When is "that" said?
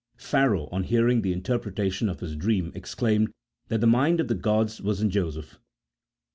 3.67-3.81